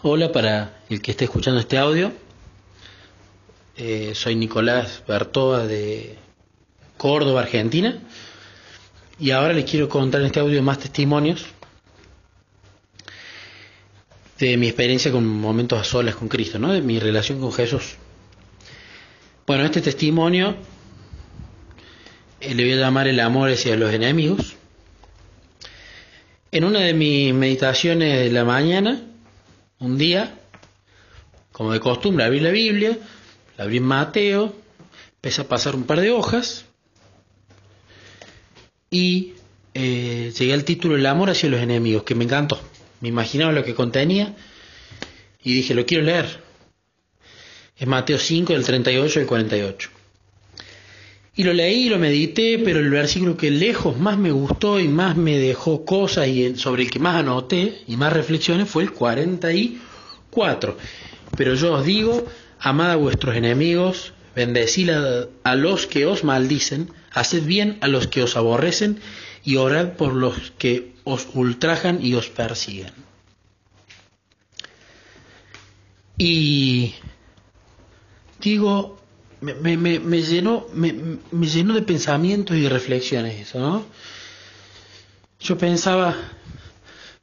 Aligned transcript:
Hola 0.00 0.30
para 0.30 0.84
el 0.88 1.02
que 1.02 1.10
esté 1.10 1.24
escuchando 1.24 1.58
este 1.58 1.76
audio. 1.76 2.12
Eh, 3.76 4.12
soy 4.14 4.36
Nicolás 4.36 5.02
Bertoa 5.08 5.66
de 5.66 6.14
Córdoba, 6.96 7.40
Argentina. 7.40 7.98
Y 9.18 9.32
ahora 9.32 9.52
les 9.54 9.68
quiero 9.68 9.88
contar 9.88 10.20
en 10.20 10.28
este 10.28 10.38
audio 10.38 10.62
más 10.62 10.78
testimonios 10.78 11.46
de 14.38 14.56
mi 14.56 14.68
experiencia 14.68 15.10
con 15.10 15.26
momentos 15.26 15.80
a 15.80 15.82
solas 15.82 16.14
con 16.14 16.28
Cristo, 16.28 16.60
¿no? 16.60 16.72
de 16.72 16.80
mi 16.80 17.00
relación 17.00 17.40
con 17.40 17.52
Jesús. 17.52 17.96
Bueno, 19.48 19.64
este 19.64 19.80
testimonio 19.80 20.54
eh, 22.40 22.54
le 22.54 22.62
voy 22.62 22.74
a 22.74 22.76
llamar 22.76 23.08
el 23.08 23.18
amor 23.18 23.50
hacia 23.50 23.76
los 23.76 23.92
enemigos. 23.92 24.54
En 26.52 26.62
una 26.62 26.78
de 26.78 26.94
mis 26.94 27.34
meditaciones 27.34 28.20
de 28.20 28.30
la 28.30 28.44
mañana, 28.44 29.02
un 29.80 29.98
día, 29.98 30.38
como 31.52 31.72
de 31.72 31.80
costumbre, 31.80 32.24
abrí 32.24 32.40
la 32.40 32.50
Biblia, 32.50 32.98
la 33.56 33.64
abrí 33.64 33.78
en 33.78 33.84
Mateo, 33.84 34.54
empecé 35.16 35.42
a 35.42 35.48
pasar 35.48 35.74
un 35.74 35.84
par 35.84 36.00
de 36.00 36.10
hojas 36.10 36.64
y 38.90 39.34
eh, 39.74 40.32
llegué 40.36 40.54
al 40.54 40.64
título 40.64 40.96
El 40.96 41.06
amor 41.06 41.30
hacia 41.30 41.48
los 41.48 41.60
enemigos, 41.60 42.02
que 42.02 42.14
me 42.14 42.24
encantó. 42.24 42.60
Me 43.00 43.08
imaginaba 43.08 43.52
lo 43.52 43.64
que 43.64 43.74
contenía 43.74 44.34
y 45.42 45.52
dije, 45.54 45.74
lo 45.74 45.86
quiero 45.86 46.04
leer. 46.04 46.42
Es 47.76 47.86
Mateo 47.86 48.18
5, 48.18 48.52
del 48.52 48.64
38 48.64 49.20
al 49.20 49.26
48. 49.26 49.90
Y 51.38 51.44
lo 51.44 51.52
leí 51.52 51.86
y 51.86 51.88
lo 51.88 52.00
medité, 52.00 52.58
pero 52.58 52.80
el 52.80 52.90
versículo 52.90 53.36
que 53.36 53.52
lejos 53.52 53.96
más 53.96 54.18
me 54.18 54.32
gustó 54.32 54.80
y 54.80 54.88
más 54.88 55.16
me 55.16 55.38
dejó 55.38 55.84
cosas 55.84 56.26
y 56.26 56.56
sobre 56.56 56.82
el 56.82 56.90
que 56.90 56.98
más 56.98 57.14
anoté 57.14 57.82
y 57.86 57.96
más 57.96 58.12
reflexiones 58.12 58.68
fue 58.68 58.82
el 58.82 58.90
44. 58.90 60.76
Pero 61.36 61.54
yo 61.54 61.74
os 61.74 61.84
digo, 61.84 62.26
amad 62.58 62.90
a 62.90 62.96
vuestros 62.96 63.36
enemigos, 63.36 64.14
bendecid 64.34 64.90
a, 64.90 65.54
los 65.54 65.86
que 65.86 66.06
os 66.06 66.24
maldicen, 66.24 66.90
haced 67.12 67.44
bien 67.44 67.78
a 67.82 67.86
los 67.86 68.08
que 68.08 68.24
os 68.24 68.36
aborrecen 68.36 68.98
y 69.44 69.58
orad 69.58 69.92
por 69.92 70.14
los 70.14 70.50
que 70.58 70.90
os 71.04 71.28
ultrajan 71.34 72.04
y 72.04 72.14
os 72.14 72.30
persiguen. 72.30 72.90
Y 76.16 76.94
digo, 78.40 78.97
me, 79.40 79.76
me, 79.76 79.98
me, 79.98 80.22
llenó, 80.22 80.66
me, 80.72 80.94
me, 81.30 81.46
llenó 81.46 81.74
de 81.74 81.82
pensamientos 81.82 82.56
y 82.56 82.62
de 82.62 82.68
reflexiones 82.68 83.40
eso, 83.40 83.58
¿no? 83.58 83.84
Yo 85.40 85.56
pensaba, 85.56 86.14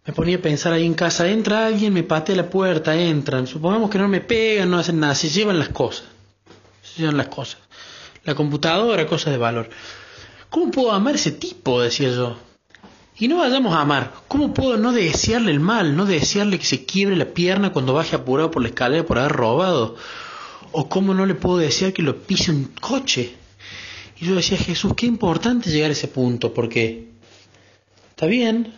me 0.06 0.14
ponía 0.14 0.38
a 0.38 0.42
pensar 0.42 0.74
ahí 0.74 0.86
en 0.86 0.94
casa, 0.94 1.28
entra 1.28 1.66
alguien, 1.66 1.94
me 1.94 2.04
patea 2.04 2.36
la 2.36 2.50
puerta, 2.50 2.96
entran, 2.96 3.48
supongamos 3.48 3.90
que 3.90 3.98
no 3.98 4.08
me 4.08 4.22
pegan, 4.22 4.70
no 4.70 4.78
hacen 4.78 5.00
nada, 5.00 5.16
se 5.16 5.30
llevan 5.30 5.60
las 5.60 5.70
cosas, 5.70 6.06
se 6.82 7.02
llevan 7.02 7.18
las 7.18 7.28
cosas. 7.28 7.60
La 8.24 8.34
computadora, 8.34 9.06
cosas 9.06 9.34
de 9.34 9.38
valor. 9.38 9.70
¿Cómo 10.50 10.72
puedo 10.72 10.92
amar 10.92 11.16
ese 11.16 11.32
tipo? 11.32 11.80
decía 11.80 12.10
yo. 12.10 12.38
Y 13.18 13.28
no 13.28 13.38
vayamos 13.38 13.74
a 13.74 13.82
amar. 13.82 14.12
¿Cómo 14.28 14.54
puedo 14.54 14.78
no 14.78 14.92
desearle 14.92 15.52
el 15.52 15.60
mal, 15.60 15.96
no 15.96 16.06
desearle 16.06 16.58
que 16.58 16.66
se 16.66 16.86
quiebre 16.86 17.16
la 17.16 17.26
pierna 17.26 17.72
cuando 17.72 17.94
baje 17.94 18.16
apurado 18.16 18.52
por 18.52 18.62
la 18.62 18.70
escalera 18.70 19.06
por 19.06 19.20
haber 19.20 19.32
robado? 19.32 19.96
O 20.78 20.90
cómo 20.90 21.14
no 21.14 21.26
le 21.26 21.36
puedo 21.36 21.58
decir 21.58 21.94
que 21.94 22.02
lo 22.02 22.22
pise 22.24 22.52
un 22.52 22.66
coche. 22.66 23.34
Y 24.18 24.26
yo 24.26 24.36
decía, 24.36 24.58
Jesús, 24.58 24.94
qué 24.96 25.06
importante 25.06 25.70
llegar 25.70 25.90
a 25.90 25.94
ese 25.94 26.10
punto, 26.10 26.54
porque 26.54 27.12
está 28.10 28.26
bien, 28.26 28.74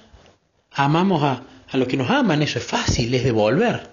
amamos 0.71 1.23
a, 1.23 1.43
a 1.67 1.77
los 1.77 1.87
que 1.87 1.97
nos 1.97 2.09
aman, 2.11 2.43
eso 2.43 2.59
es 2.59 2.65
fácil, 2.65 3.13
es 3.15 3.23
devolver. 3.23 3.89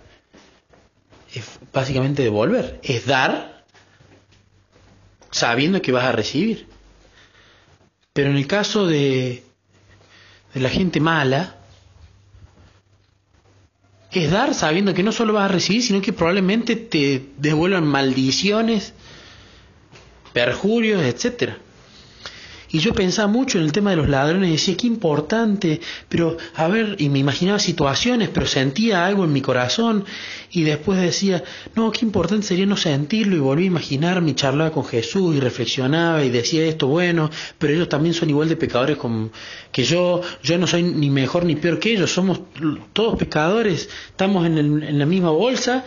Es 1.34 1.58
básicamente 1.72 2.22
devolver, 2.22 2.78
es 2.82 3.06
dar 3.06 3.64
sabiendo 5.30 5.80
que 5.80 5.90
vas 5.90 6.04
a 6.04 6.12
recibir. 6.12 6.68
Pero 8.12 8.30
en 8.30 8.36
el 8.36 8.46
caso 8.46 8.86
de, 8.86 9.44
de 10.52 10.60
la 10.60 10.68
gente 10.68 11.00
mala, 11.00 11.56
es 14.22 14.30
dar 14.30 14.54
sabiendo 14.54 14.94
que 14.94 15.02
no 15.02 15.12
solo 15.12 15.32
vas 15.32 15.46
a 15.46 15.52
recibir, 15.52 15.82
sino 15.82 16.00
que 16.00 16.12
probablemente 16.12 16.76
te 16.76 17.22
devuelvan 17.38 17.86
maldiciones, 17.86 18.92
perjurios, 20.32 21.02
etcétera. 21.02 21.58
Y 22.74 22.80
yo 22.80 22.92
pensaba 22.92 23.28
mucho 23.28 23.58
en 23.58 23.66
el 23.66 23.70
tema 23.70 23.90
de 23.90 23.96
los 23.98 24.08
ladrones 24.08 24.48
y 24.48 24.52
decía, 24.54 24.76
qué 24.76 24.88
importante, 24.88 25.80
pero 26.08 26.36
a 26.56 26.66
ver, 26.66 26.96
y 26.98 27.08
me 27.08 27.20
imaginaba 27.20 27.60
situaciones, 27.60 28.30
pero 28.30 28.46
sentía 28.46 29.06
algo 29.06 29.22
en 29.22 29.32
mi 29.32 29.40
corazón. 29.42 30.04
Y 30.50 30.64
después 30.64 31.00
decía, 31.00 31.44
no, 31.76 31.92
qué 31.92 32.04
importante 32.04 32.48
sería 32.48 32.66
no 32.66 32.76
sentirlo 32.76 33.36
y 33.36 33.38
volví 33.38 33.62
a 33.62 33.66
imaginar 33.66 34.20
mi 34.22 34.34
charla 34.34 34.72
con 34.72 34.84
Jesús 34.84 35.36
y 35.36 35.38
reflexionaba 35.38 36.24
y 36.24 36.30
decía 36.30 36.66
esto, 36.66 36.88
bueno, 36.88 37.30
pero 37.60 37.72
ellos 37.72 37.88
también 37.88 38.12
son 38.12 38.28
igual 38.28 38.48
de 38.48 38.56
pecadores 38.56 38.96
como 38.96 39.30
que 39.70 39.84
yo, 39.84 40.20
yo 40.42 40.58
no 40.58 40.66
soy 40.66 40.82
ni 40.82 41.10
mejor 41.10 41.44
ni 41.44 41.54
peor 41.54 41.78
que 41.78 41.92
ellos, 41.92 42.10
somos 42.12 42.40
todos 42.92 43.16
pecadores, 43.16 43.88
estamos 44.08 44.46
en, 44.46 44.58
en 44.82 44.98
la 44.98 45.06
misma 45.06 45.30
bolsa, 45.30 45.84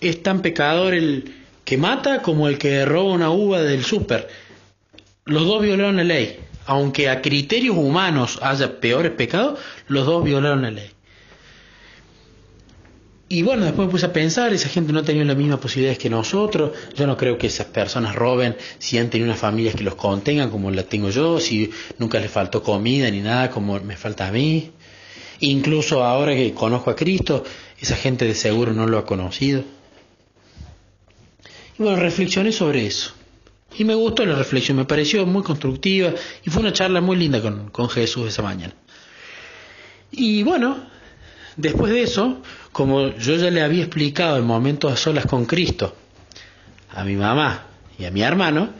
es 0.00 0.20
tan 0.24 0.42
pecador 0.42 0.94
el 0.94 1.32
que 1.64 1.78
mata 1.78 2.22
como 2.22 2.48
el 2.48 2.58
que 2.58 2.84
roba 2.84 3.12
una 3.12 3.30
uva 3.30 3.62
del 3.62 3.84
súper 3.84 4.47
los 5.28 5.46
dos 5.46 5.62
violaron 5.62 5.96
la 5.96 6.04
ley. 6.04 6.38
Aunque 6.66 7.08
a 7.08 7.22
criterios 7.22 7.76
humanos 7.76 8.38
haya 8.42 8.80
peores 8.80 9.12
pecados, 9.12 9.58
los 9.86 10.04
dos 10.04 10.24
violaron 10.24 10.62
la 10.62 10.70
ley. 10.70 10.90
Y 13.30 13.42
bueno, 13.42 13.66
después 13.66 13.86
me 13.86 13.92
puse 13.92 14.06
a 14.06 14.12
pensar, 14.12 14.54
esa 14.54 14.70
gente 14.70 14.90
no 14.90 15.02
tenido 15.04 15.26
las 15.26 15.36
mismas 15.36 15.60
posibilidades 15.60 15.98
que 15.98 16.08
nosotros, 16.08 16.72
yo 16.94 17.06
no 17.06 17.18
creo 17.18 17.36
que 17.36 17.48
esas 17.48 17.66
personas 17.66 18.14
roben 18.14 18.56
si 18.78 18.96
han 18.96 19.10
tenido 19.10 19.28
unas 19.28 19.38
familias 19.38 19.74
que 19.74 19.84
los 19.84 19.96
contengan 19.96 20.50
como 20.50 20.70
la 20.70 20.82
tengo 20.82 21.10
yo, 21.10 21.38
si 21.38 21.70
nunca 21.98 22.18
les 22.20 22.30
faltó 22.30 22.62
comida 22.62 23.10
ni 23.10 23.20
nada 23.20 23.50
como 23.50 23.78
me 23.80 23.96
falta 23.96 24.28
a 24.28 24.32
mí. 24.32 24.70
Incluso 25.40 26.02
ahora 26.02 26.34
que 26.34 26.54
conozco 26.54 26.90
a 26.90 26.96
Cristo, 26.96 27.44
esa 27.78 27.96
gente 27.96 28.24
de 28.24 28.34
seguro 28.34 28.72
no 28.72 28.86
lo 28.86 28.96
ha 28.96 29.04
conocido. 29.04 29.62
Y 31.78 31.82
bueno, 31.82 31.98
reflexioné 31.98 32.50
sobre 32.50 32.86
eso. 32.86 33.12
Y 33.76 33.84
me 33.84 33.94
gustó 33.94 34.24
la 34.24 34.34
reflexión, 34.34 34.76
me 34.76 34.84
pareció 34.84 35.24
muy 35.26 35.42
constructiva 35.42 36.12
y 36.44 36.50
fue 36.50 36.62
una 36.62 36.72
charla 36.72 37.00
muy 37.00 37.16
linda 37.16 37.40
con, 37.40 37.70
con 37.70 37.88
Jesús 37.88 38.28
esa 38.28 38.42
mañana. 38.42 38.74
Y 40.10 40.42
bueno, 40.42 40.78
después 41.56 41.92
de 41.92 42.02
eso, 42.02 42.42
como 42.72 43.14
yo 43.16 43.36
ya 43.36 43.50
le 43.50 43.62
había 43.62 43.84
explicado 43.84 44.38
en 44.38 44.46
momentos 44.46 44.92
a 44.92 44.96
solas 44.96 45.26
con 45.26 45.44
Cristo, 45.44 45.94
a 46.90 47.04
mi 47.04 47.16
mamá 47.16 47.66
y 47.98 48.04
a 48.04 48.10
mi 48.10 48.22
hermano, 48.22 48.70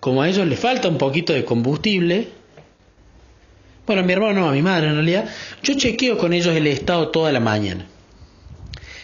como 0.00 0.22
a 0.22 0.28
ellos 0.28 0.46
les 0.46 0.58
falta 0.58 0.88
un 0.88 0.98
poquito 0.98 1.32
de 1.32 1.44
combustible, 1.44 2.28
bueno, 3.86 4.02
a 4.02 4.04
mi 4.04 4.12
hermano 4.12 4.40
no, 4.40 4.48
a 4.48 4.52
mi 4.52 4.62
madre 4.62 4.88
en 4.88 4.94
realidad, 4.94 5.28
yo 5.62 5.74
chequeo 5.74 6.16
con 6.16 6.32
ellos 6.32 6.54
el 6.54 6.66
estado 6.66 7.08
toda 7.08 7.32
la 7.32 7.40
mañana. 7.40 7.86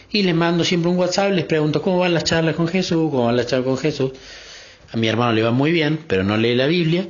Y 0.09 0.23
les 0.23 0.33
mando 0.33 0.63
siempre 0.63 0.89
un 0.89 0.97
WhatsApp, 0.97 1.33
les 1.33 1.45
pregunto 1.45 1.81
cómo 1.81 1.99
van 1.99 2.13
las 2.13 2.23
charlas 2.23 2.55
con 2.55 2.67
Jesús, 2.67 3.11
cómo 3.11 3.25
van 3.25 3.35
las 3.35 3.47
charlas 3.47 3.67
con 3.67 3.77
Jesús. 3.77 4.11
A 4.91 4.97
mi 4.97 5.07
hermano 5.07 5.33
le 5.33 5.43
va 5.43 5.51
muy 5.51 5.71
bien, 5.71 5.99
pero 6.07 6.23
no 6.23 6.37
lee 6.37 6.55
la 6.55 6.67
Biblia. 6.67 7.07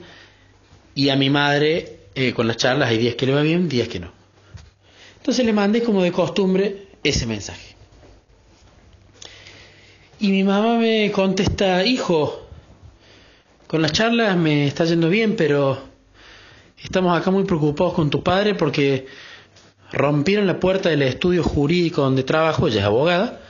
Y 0.95 1.09
a 1.09 1.15
mi 1.15 1.29
madre, 1.29 1.99
eh, 2.15 2.33
con 2.33 2.47
las 2.47 2.57
charlas, 2.57 2.89
hay 2.89 2.97
días 2.97 3.15
que 3.15 3.25
le 3.25 3.33
va 3.33 3.41
bien, 3.41 3.69
días 3.69 3.87
que 3.87 3.99
no. 3.99 4.11
Entonces 5.17 5.45
le 5.45 5.53
mandé, 5.53 5.83
como 5.83 6.01
de 6.03 6.11
costumbre, 6.11 6.87
ese 7.03 7.25
mensaje. 7.25 7.75
Y 10.19 10.29
mi 10.29 10.43
mamá 10.43 10.77
me 10.77 11.11
contesta, 11.11 11.85
hijo, 11.85 12.47
con 13.67 13.81
las 13.81 13.91
charlas 13.91 14.35
me 14.35 14.65
está 14.65 14.85
yendo 14.85 15.09
bien, 15.09 15.35
pero 15.35 15.77
estamos 16.81 17.15
acá 17.15 17.29
muy 17.29 17.43
preocupados 17.43 17.93
con 17.93 18.09
tu 18.09 18.23
padre 18.23 18.55
porque 18.55 19.05
rompieron 19.91 20.47
la 20.47 20.59
puerta 20.59 20.89
del 20.89 21.03
estudio 21.03 21.43
jurídico 21.43 22.01
donde 22.01 22.23
trabajo, 22.23 22.67
ella 22.67 22.79
es 22.79 22.85
abogada, 22.85 23.41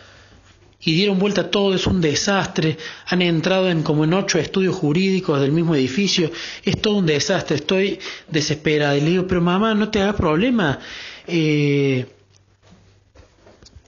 y 0.79 0.93
dieron 0.93 1.17
vuelta 1.17 1.49
todo, 1.49 1.73
es 1.73 1.87
un 1.87 2.01
desastre, 2.01 2.77
han 3.07 3.21
entrado 3.21 3.69
en 3.69 3.81
como 3.81 4.03
en 4.03 4.13
ocho 4.13 4.37
estudios 4.37 4.75
jurídicos 4.75 5.41
del 5.41 5.51
mismo 5.51 5.75
edificio, 5.75 6.31
es 6.63 6.81
todo 6.81 6.95
un 6.95 7.05
desastre, 7.05 7.55
estoy 7.55 7.99
desesperada. 8.29 8.95
Y 8.95 9.01
le 9.01 9.09
digo, 9.09 9.27
pero 9.27 9.41
mamá, 9.41 9.73
no 9.73 9.89
te 9.89 10.01
hagas 10.01 10.15
problema, 10.15 10.79
eh, 11.25 12.05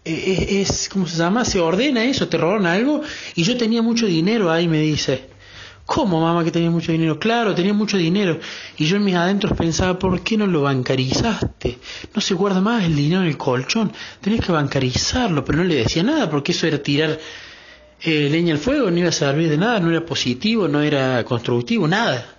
eh, 0.04 0.62
es, 0.62 0.90
¿cómo 0.90 1.06
se 1.08 1.18
llama? 1.18 1.46
Se 1.46 1.60
ordena 1.60 2.04
eso, 2.06 2.28
te 2.28 2.38
robaron 2.38 2.66
algo, 2.66 3.02
y 3.36 3.44
yo 3.44 3.56
tenía 3.56 3.82
mucho 3.82 4.08
dinero 4.08 4.52
ahí, 4.52 4.68
me 4.68 4.82
dice. 4.82 5.29
¿Cómo, 5.90 6.22
mamá, 6.22 6.44
que 6.44 6.52
tenía 6.52 6.70
mucho 6.70 6.92
dinero? 6.92 7.18
Claro, 7.18 7.56
tenía 7.56 7.74
mucho 7.74 7.98
dinero. 7.98 8.40
Y 8.78 8.86
yo 8.86 8.98
en 8.98 9.04
mis 9.04 9.16
adentros 9.16 9.58
pensaba, 9.58 9.98
¿por 9.98 10.22
qué 10.22 10.38
no 10.38 10.46
lo 10.46 10.62
bancarizaste? 10.62 11.80
No 12.14 12.22
se 12.22 12.36
guarda 12.36 12.62
más 12.62 12.84
el 12.84 12.96
dinero 12.96 13.22
en 13.22 13.28
el 13.28 13.38
colchón. 13.38 13.92
Tenés 14.22 14.42
que 14.42 14.52
bancarizarlo, 14.52 15.44
pero 15.44 15.58
no 15.58 15.64
le 15.64 15.74
decía 15.74 16.04
nada, 16.04 16.30
porque 16.30 16.52
eso 16.52 16.68
era 16.68 16.78
tirar 16.78 17.18
eh, 18.04 18.30
leña 18.30 18.54
al 18.54 18.60
fuego, 18.60 18.92
no 18.92 19.00
iba 19.00 19.10
a 19.10 19.12
servir 19.12 19.50
de 19.50 19.58
nada, 19.58 19.80
no 19.80 19.90
era 19.90 20.06
positivo, 20.06 20.68
no 20.68 20.84
era 20.84 21.24
constructivo, 21.24 21.88
nada. 21.88 22.36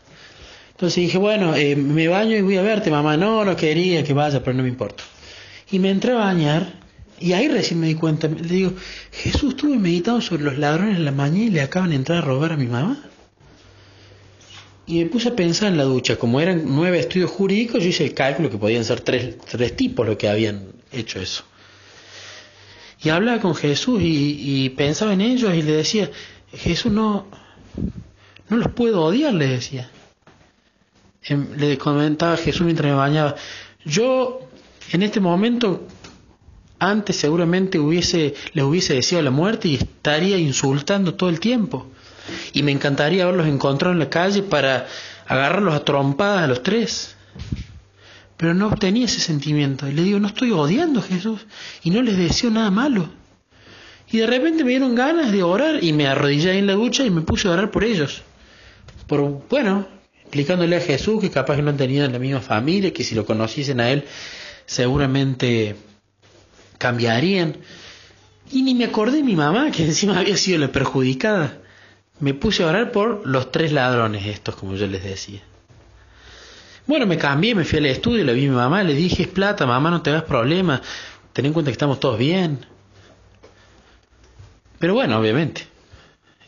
Entonces 0.71 1.03
dije, 1.03 1.19
bueno, 1.19 1.57
eh, 1.57 1.75
me 1.75 2.07
baño 2.07 2.37
y 2.37 2.43
voy 2.43 2.57
a 2.57 2.63
verte, 2.63 2.89
mamá. 2.89 3.17
No, 3.17 3.45
no 3.45 3.57
quería 3.57 4.05
que 4.05 4.13
vaya, 4.13 4.45
pero 4.45 4.57
no 4.57 4.63
me 4.63 4.69
importa. 4.69 5.03
Y 5.73 5.81
me 5.81 5.91
entré 5.91 6.13
a 6.13 6.19
bañar 6.19 6.75
Y 7.19 7.33
ahí 7.33 7.49
recién 7.49 7.81
me 7.81 7.89
di 7.89 7.97
cuenta, 7.97 8.29
le 8.29 8.43
digo, 8.43 8.75
Jesús 9.11 9.55
estuve 9.55 9.77
meditando 9.77 10.21
sobre 10.21 10.45
los 10.45 10.57
ladrones 10.57 10.99
en 10.99 11.05
la 11.05 11.11
mañana 11.11 11.45
y 11.47 11.51
le 11.51 11.63
acaban 11.63 11.91
de 11.91 11.97
entrar 11.97 12.19
a 12.19 12.21
robar 12.21 12.53
a 12.53 12.57
mi 12.57 12.69
mamá. 12.69 13.10
Y 14.87 15.05
me 15.05 15.07
puse 15.07 15.29
a 15.29 15.37
pensar 15.37 15.69
en 15.69 15.77
la 15.77 15.85
ducha, 15.85 16.17
como 16.17 16.41
eran 16.41 16.63
nueve 16.67 16.99
estudios 16.99 17.31
jurídicos, 17.31 17.83
yo 17.83 17.89
hice 17.89 18.05
el 18.05 18.15
cálculo 18.15 18.51
que 18.51 18.59
podían 18.59 18.85
ser 18.85 19.01
tres, 19.01 19.39
tres 19.39 19.77
tipos 19.77 20.07
los 20.07 20.17
que 20.17 20.29
habían 20.29 20.73
hecho 20.93 21.21
eso. 21.21 21.45
Y 23.03 23.09
hablaba 23.09 23.41
con 23.41 23.55
Jesús 23.55 24.01
y, 24.03 24.69
pensaba 24.71 25.13
en 25.13 25.21
ellos 25.21 25.55
y 25.55 25.63
le 25.63 25.73
decía, 25.73 26.11
Jesús 26.53 26.93
no, 26.93 27.27
no 28.49 28.57
los 28.57 28.73
puedo 28.73 29.03
odiar, 29.03 29.33
le 29.33 29.47
decía. 29.47 29.91
Em, 31.23 31.55
le 31.57 31.79
comentaba 31.79 32.37
Jesús 32.37 32.63
mientras 32.63 32.91
me 32.91 32.97
bañaba, 32.97 33.37
yo 33.85 34.41
en 34.93 35.03
este 35.03 35.21
momento 35.21 35.87
antes 36.79 37.17
seguramente 37.17 37.79
hubiese, 37.79 38.35
les 38.55 38.65
hubiese 38.65 38.95
deseado 38.95 39.23
la 39.23 39.31
muerte 39.31 39.69
y 39.69 39.75
estaría 39.77 40.39
insultando 40.39 41.15
todo 41.15 41.31
el 41.31 41.39
tiempo. 41.39 41.87
Y 42.53 42.63
me 42.63 42.73
encantaría 42.73 43.25
haberlos 43.25 43.47
encontrado 43.47 43.93
en 43.93 43.99
la 43.99 44.11
calle 44.11 44.43
para 44.43 44.87
agarrarlos 45.27 45.75
a 45.75 45.85
trompadas 45.85 46.45
a 46.45 46.47
los 46.47 46.63
tres 46.63 47.17
pero 48.41 48.55
no 48.55 48.69
obtenía 48.69 49.05
ese 49.05 49.21
sentimiento. 49.21 49.87
Y 49.87 49.93
le 49.93 50.03
digo, 50.03 50.19
no 50.19 50.29
estoy 50.29 50.51
odiando 50.51 51.01
a 51.01 51.03
Jesús 51.03 51.41
y 51.83 51.91
no 51.91 52.01
les 52.01 52.17
deseo 52.17 52.49
nada 52.51 52.71
malo. 52.71 53.11
Y 54.11 54.17
de 54.17 54.27
repente 54.27 54.65
me 54.65 54.71
dieron 54.71 54.95
ganas 54.95 55.31
de 55.31 55.43
orar 55.43 55.85
y 55.85 55.93
me 55.93 56.07
arrodillé 56.07 56.57
en 56.57 56.67
la 56.67 56.73
ducha 56.73 57.05
y 57.05 57.11
me 57.11 57.21
puse 57.21 57.49
a 57.49 57.51
orar 57.51 57.71
por 57.71 57.85
ellos. 57.85 58.23
Por, 59.07 59.47
bueno, 59.51 59.87
explicándole 60.23 60.75
a 60.75 60.81
Jesús 60.81 61.21
que 61.21 61.31
capaz 61.31 61.57
que 61.57 61.63
no 61.63 61.75
tenían 61.75 62.13
la 62.13 62.19
misma 62.19 62.41
familia, 62.41 62.95
que 62.95 63.05
si 63.05 63.15
lo 63.15 63.27
conociesen 63.27 63.79
a 63.79 63.91
él 63.91 64.05
seguramente 64.65 65.77
cambiarían. 66.79 67.59
Y 68.51 68.63
ni 68.63 68.75
me 68.75 68.87
acordé 68.87 69.19
de 69.19 69.23
mi 69.23 69.37
mamá, 69.37 69.71
que 69.71 69.85
encima 69.85 70.19
había 70.19 70.39
sido 70.39 70.61
la 70.61 70.73
perjudicada. 70.73 71.60
Me 72.21 72.35
puse 72.35 72.63
a 72.63 72.69
orar 72.69 72.93
por 72.93 73.27
los 73.27 73.51
tres 73.51 73.73
ladrones 73.73 74.27
estos, 74.27 74.55
como 74.55 74.77
yo 74.77 74.87
les 74.87 75.03
decía. 75.03 75.41
Bueno, 76.87 77.07
me 77.07 77.17
cambié, 77.19 77.55
me 77.55 77.65
fui 77.65 77.79
al 77.79 77.87
estudio, 77.87 78.25
le 78.25 78.35
vi 78.35 78.47
a 78.47 78.51
mi 78.51 78.57
mamá, 78.57 78.83
le 78.83 78.95
dije, 78.95 79.23
es 79.23 79.29
plata, 79.29 79.67
mamá, 79.67 79.91
no 79.91 80.03
te 80.03 80.11
hagas 80.11 80.25
problema, 80.25 80.83
ten 81.33 81.47
en 81.47 81.53
cuenta 81.53 81.71
que 81.71 81.75
estamos 81.75 82.01
todos 82.01 82.19
bien. 82.19 82.67
Pero 84.79 84.95
bueno, 84.95 85.19
obviamente, 85.19 85.67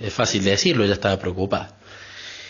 es 0.01 0.13
fácil 0.13 0.43
decirlo, 0.43 0.85
ella 0.85 0.95
estaba 0.95 1.19
preocupada. 1.19 1.79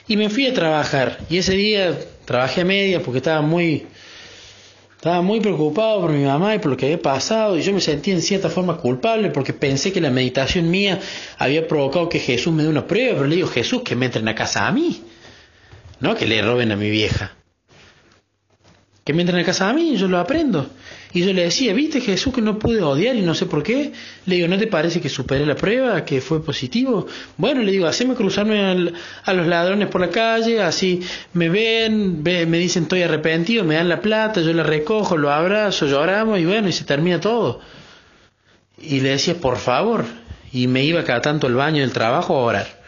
Y 0.08 0.16
me 0.16 0.30
fui 0.30 0.46
a 0.46 0.54
trabajar, 0.54 1.18
y 1.28 1.38
ese 1.38 1.52
día 1.54 1.98
trabajé 2.24 2.62
a 2.62 2.64
media 2.64 3.02
porque 3.02 3.18
estaba 3.18 3.42
muy, 3.42 3.86
estaba 5.02 5.20
muy 5.20 5.40
preocupado 5.40 6.00
por 6.00 6.12
mi 6.12 6.24
mamá 6.24 6.54
y 6.54 6.60
por 6.60 6.70
lo 6.70 6.76
que 6.76 6.86
había 6.86 7.02
pasado, 7.02 7.58
y 7.58 7.62
yo 7.62 7.72
me 7.72 7.80
sentí 7.80 8.12
en 8.12 8.22
cierta 8.22 8.48
forma 8.48 8.76
culpable 8.76 9.30
porque 9.30 9.52
pensé 9.52 9.92
que 9.92 10.00
la 10.00 10.10
meditación 10.10 10.70
mía 10.70 11.00
había 11.38 11.66
provocado 11.66 12.08
que 12.08 12.20
Jesús 12.20 12.52
me 12.52 12.62
dé 12.62 12.68
una 12.68 12.86
prueba, 12.86 13.14
pero 13.14 13.26
le 13.26 13.34
digo, 13.34 13.48
Jesús, 13.48 13.82
que 13.82 13.96
me 13.96 14.06
entren 14.06 14.28
a 14.28 14.36
casa 14.36 14.68
a 14.68 14.70
mí, 14.70 15.02
no 15.98 16.14
que 16.14 16.24
le 16.24 16.40
roben 16.40 16.70
a 16.70 16.76
mi 16.76 16.88
vieja 16.88 17.32
que 19.04 19.12
me 19.12 19.22
entren 19.22 19.40
a 19.40 19.44
casa 19.44 19.68
a 19.68 19.72
mí, 19.72 19.96
yo 19.96 20.06
lo 20.06 20.18
aprendo. 20.18 20.70
Y 21.12 21.24
yo 21.24 21.32
le 21.32 21.42
decía, 21.42 21.74
viste 21.74 22.00
Jesús 22.00 22.32
que 22.32 22.40
no 22.40 22.58
pude 22.58 22.80
odiar 22.82 23.16
y 23.16 23.22
no 23.22 23.34
sé 23.34 23.46
por 23.46 23.62
qué. 23.64 23.92
Le 24.26 24.36
digo, 24.36 24.46
¿no 24.46 24.56
te 24.56 24.68
parece 24.68 25.00
que 25.00 25.08
superé 25.08 25.44
la 25.44 25.56
prueba, 25.56 26.04
que 26.04 26.20
fue 26.20 26.42
positivo? 26.42 27.06
Bueno, 27.36 27.62
le 27.62 27.72
digo, 27.72 27.86
haceme 27.86 28.14
cruzarme 28.14 28.92
a 29.24 29.32
los 29.32 29.46
ladrones 29.46 29.88
por 29.88 30.00
la 30.00 30.10
calle, 30.10 30.62
así 30.62 31.00
me 31.32 31.48
ven, 31.48 32.22
me 32.22 32.58
dicen 32.58 32.84
estoy 32.84 33.02
arrepentido, 33.02 33.64
me 33.64 33.74
dan 33.74 33.88
la 33.88 34.00
plata, 34.00 34.40
yo 34.40 34.52
la 34.52 34.62
recojo, 34.62 35.16
lo 35.16 35.32
abrazo, 35.32 35.86
lloramos 35.86 36.38
y 36.38 36.44
bueno, 36.44 36.68
y 36.68 36.72
se 36.72 36.84
termina 36.84 37.20
todo. 37.20 37.60
Y 38.78 39.00
le 39.00 39.10
decía, 39.10 39.34
por 39.34 39.58
favor, 39.58 40.04
y 40.52 40.68
me 40.68 40.84
iba 40.84 41.02
cada 41.02 41.20
tanto 41.20 41.48
al 41.48 41.54
baño 41.54 41.80
del 41.80 41.92
trabajo 41.92 42.36
a 42.36 42.42
orar 42.42 42.82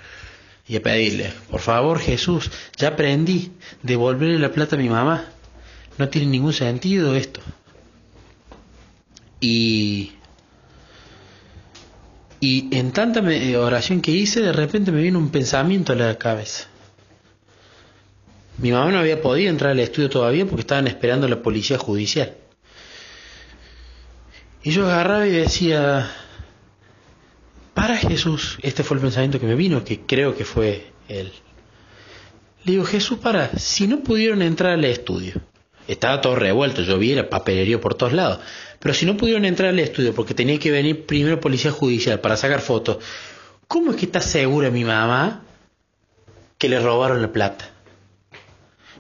y 0.66 0.76
a 0.76 0.82
pedirle, 0.82 1.30
por 1.50 1.60
favor 1.60 1.98
Jesús, 1.98 2.50
ya 2.78 2.88
aprendí, 2.88 3.50
devolverle 3.82 4.38
la 4.38 4.50
plata 4.50 4.76
a 4.76 4.78
mi 4.78 4.88
mamá 4.88 5.33
no 5.98 6.08
tiene 6.08 6.28
ningún 6.28 6.52
sentido 6.52 7.14
esto. 7.14 7.40
Y, 9.40 10.12
y 12.40 12.76
en 12.76 12.92
tanta 12.92 13.22
oración 13.58 14.00
que 14.00 14.10
hice, 14.10 14.40
de 14.40 14.52
repente 14.52 14.90
me 14.90 15.02
vino 15.02 15.18
un 15.18 15.30
pensamiento 15.30 15.92
a 15.92 15.96
la 15.96 16.18
cabeza. 16.18 16.68
Mi 18.58 18.70
mamá 18.70 18.90
no 18.90 18.98
había 18.98 19.20
podido 19.20 19.50
entrar 19.50 19.72
al 19.72 19.80
estudio 19.80 20.08
todavía 20.08 20.46
porque 20.46 20.60
estaban 20.60 20.86
esperando 20.86 21.28
la 21.28 21.42
policía 21.42 21.76
judicial. 21.78 22.34
Y 24.62 24.70
yo 24.70 24.86
agarraba 24.86 25.26
y 25.26 25.32
decía, 25.32 26.10
para 27.74 27.96
Jesús, 27.96 28.58
este 28.62 28.84
fue 28.84 28.96
el 28.96 29.02
pensamiento 29.02 29.40
que 29.40 29.46
me 29.46 29.56
vino, 29.56 29.84
que 29.84 30.00
creo 30.00 30.36
que 30.36 30.44
fue 30.44 30.92
él. 31.08 31.32
Le 32.64 32.72
digo, 32.72 32.84
Jesús, 32.84 33.18
para, 33.18 33.58
si 33.58 33.86
no 33.86 34.00
pudieron 34.00 34.40
entrar 34.40 34.72
al 34.72 34.84
estudio, 34.86 35.34
estaba 35.88 36.20
todo 36.20 36.36
revuelto, 36.36 36.82
yo 36.82 36.98
vi 36.98 37.12
el 37.12 37.26
papelerío 37.26 37.80
por 37.80 37.94
todos 37.94 38.12
lados. 38.12 38.40
Pero 38.78 38.94
si 38.94 39.06
no 39.06 39.16
pudieron 39.16 39.44
entrar 39.44 39.70
al 39.70 39.78
estudio 39.78 40.14
porque 40.14 40.34
tenía 40.34 40.58
que 40.58 40.70
venir 40.70 41.06
primero 41.06 41.40
policía 41.40 41.70
judicial 41.70 42.20
para 42.20 42.36
sacar 42.36 42.60
fotos, 42.60 42.98
¿cómo 43.68 43.92
es 43.92 43.96
que 43.96 44.06
está 44.06 44.20
segura 44.20 44.70
mi 44.70 44.84
mamá 44.84 45.42
que 46.58 46.68
le 46.68 46.80
robaron 46.80 47.22
la 47.22 47.32
plata? 47.32 47.70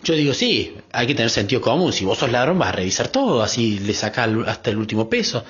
Yo 0.02 0.14
digo, 0.14 0.34
sí, 0.34 0.76
hay 0.92 1.06
que 1.06 1.14
tener 1.14 1.30
sentido 1.30 1.62
común. 1.62 1.92
Si 1.92 2.04
vos 2.04 2.18
sos 2.18 2.30
ladrón, 2.30 2.58
vas 2.58 2.68
a 2.68 2.72
revisar 2.72 3.08
todo, 3.08 3.42
así 3.42 3.78
le 3.78 3.94
saca 3.94 4.24
hasta 4.46 4.70
el 4.70 4.76
último 4.76 5.08
peso. 5.08 5.44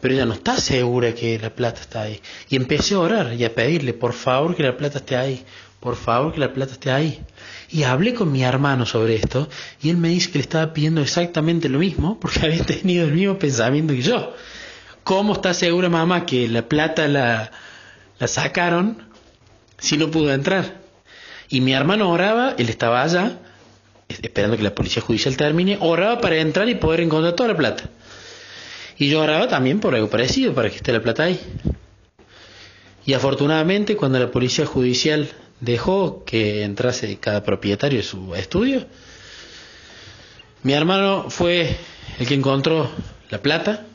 Pero 0.00 0.14
ella 0.14 0.26
no 0.26 0.34
está 0.34 0.58
segura 0.60 1.14
que 1.14 1.38
la 1.38 1.50
plata 1.50 1.80
está 1.80 2.02
ahí. 2.02 2.20
Y 2.48 2.56
empecé 2.56 2.94
a 2.94 3.00
orar 3.00 3.34
y 3.34 3.44
a 3.44 3.54
pedirle, 3.54 3.94
por 3.94 4.12
favor, 4.12 4.56
que 4.56 4.62
la 4.62 4.76
plata 4.76 4.98
esté 4.98 5.16
ahí. 5.16 5.44
Por 5.80 5.96
favor, 5.96 6.32
que 6.32 6.40
la 6.40 6.52
plata 6.52 6.72
esté 6.72 6.90
ahí. 6.90 7.22
Y 7.70 7.82
hablé 7.82 8.14
con 8.14 8.32
mi 8.32 8.42
hermano 8.42 8.86
sobre 8.86 9.16
esto 9.16 9.48
y 9.82 9.90
él 9.90 9.96
me 9.96 10.08
dice 10.08 10.30
que 10.30 10.38
le 10.38 10.42
estaba 10.42 10.72
pidiendo 10.72 11.00
exactamente 11.00 11.68
lo 11.68 11.78
mismo 11.78 12.18
porque 12.20 12.40
había 12.46 12.64
tenido 12.64 13.06
el 13.06 13.12
mismo 13.12 13.38
pensamiento 13.38 13.92
que 13.92 14.02
yo. 14.02 14.34
¿Cómo 15.04 15.34
está 15.34 15.54
segura 15.54 15.88
mamá 15.88 16.26
que 16.26 16.48
la 16.48 16.62
plata 16.62 17.06
la, 17.06 17.52
la 18.18 18.26
sacaron 18.28 19.02
si 19.78 19.96
no 19.96 20.10
pudo 20.10 20.32
entrar? 20.32 20.80
Y 21.48 21.60
mi 21.60 21.72
hermano 21.74 22.10
oraba, 22.10 22.54
él 22.58 22.68
estaba 22.68 23.02
allá, 23.02 23.38
esperando 24.08 24.56
que 24.56 24.64
la 24.64 24.74
policía 24.74 25.02
judicial 25.02 25.36
termine, 25.36 25.78
oraba 25.80 26.20
para 26.20 26.36
entrar 26.36 26.68
y 26.68 26.74
poder 26.74 27.00
encontrar 27.00 27.34
toda 27.34 27.50
la 27.50 27.56
plata. 27.56 27.84
Y 28.98 29.08
yo 29.08 29.20
oraba 29.20 29.46
también 29.46 29.78
por 29.78 29.94
algo 29.94 30.08
parecido, 30.08 30.54
para 30.54 30.70
que 30.70 30.76
esté 30.76 30.92
la 30.92 31.02
plata 31.02 31.24
ahí. 31.24 31.38
Y 33.04 33.12
afortunadamente 33.12 33.96
cuando 33.96 34.18
la 34.18 34.30
policía 34.30 34.66
judicial 34.66 35.28
dejó 35.60 36.24
que 36.24 36.62
entrase 36.64 37.18
cada 37.18 37.42
propietario 37.42 37.98
de 37.98 38.04
su 38.04 38.34
estudio. 38.34 38.86
Mi 40.62 40.72
hermano 40.72 41.30
fue 41.30 41.76
el 42.18 42.26
que 42.26 42.34
encontró 42.34 42.90
la 43.30 43.40
plata. 43.40 43.86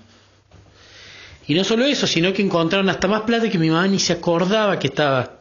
Y 1.48 1.54
no 1.54 1.64
solo 1.64 1.86
eso, 1.86 2.08
sino 2.08 2.34
que 2.34 2.42
encontraron 2.42 2.90
hasta 2.90 3.08
más 3.08 3.22
plata 3.22 3.50
que 3.50 3.58
mi 3.58 3.70
mamá 3.70 3.88
ni 3.88 4.00
se 4.00 4.14
acordaba 4.14 4.80
que 4.80 4.88
estaba 4.88 5.40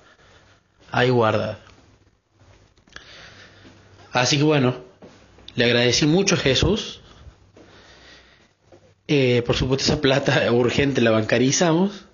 ahí 0.91 1.11
guardada. 1.11 1.61
Así 4.13 4.39
que 4.39 4.43
bueno, 4.43 4.75
le 5.55 5.65
agradecí 5.65 6.07
mucho 6.07 6.35
a 6.35 6.39
Jesús. 6.39 7.01
Eh, 9.07 9.43
por 9.47 9.57
supuesto 9.57 9.85
esa 9.85 10.01
plata 10.01 10.51
urgente 10.53 11.01
la 11.01 11.11
bancarizamos. 11.11 12.07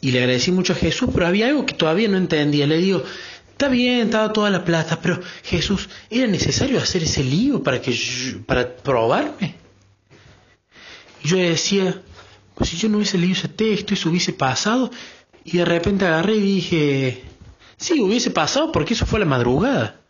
Y 0.00 0.12
le 0.12 0.20
agradecí 0.20 0.50
mucho 0.50 0.72
a 0.72 0.76
Jesús, 0.76 1.10
pero 1.12 1.26
había 1.26 1.46
algo 1.48 1.66
que 1.66 1.74
todavía 1.74 2.08
no 2.08 2.16
entendía. 2.16 2.66
Le 2.66 2.78
digo, 2.78 3.02
está 3.50 3.68
bien, 3.68 4.06
estaba 4.06 4.32
toda 4.32 4.48
la 4.48 4.64
plata, 4.64 4.98
pero 5.02 5.20
Jesús, 5.44 5.88
¿era 6.08 6.26
necesario 6.26 6.78
hacer 6.78 7.02
ese 7.02 7.22
lío 7.22 7.62
para, 7.62 7.80
que 7.82 7.94
para 8.46 8.74
probarme? 8.76 9.56
Y 11.22 11.28
yo 11.28 11.36
le 11.36 11.50
decía, 11.50 12.00
pues 12.54 12.70
si 12.70 12.78
yo 12.78 12.88
no 12.88 12.96
hubiese 12.96 13.18
leído 13.18 13.34
ese 13.34 13.48
texto 13.48 13.92
eso 13.92 14.08
hubiese 14.08 14.32
pasado, 14.32 14.90
y 15.44 15.58
de 15.58 15.64
repente 15.64 16.06
agarré 16.06 16.36
y 16.36 16.40
dije, 16.40 17.24
sí, 17.76 18.00
hubiese 18.00 18.30
pasado 18.30 18.72
porque 18.72 18.94
eso 18.94 19.04
fue 19.04 19.20
la 19.20 19.26
madrugada. 19.26 20.00